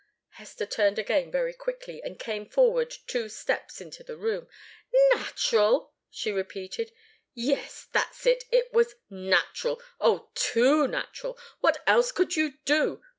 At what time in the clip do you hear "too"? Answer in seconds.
10.33-10.87